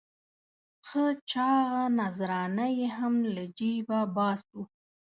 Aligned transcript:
ښه 0.87 1.05
چاغه 1.31 1.83
نذرانه 1.99 2.65
یې 2.77 2.87
هم 2.97 3.13
له 3.33 3.43
جېبه 3.57 3.99
باسو. 4.15 4.61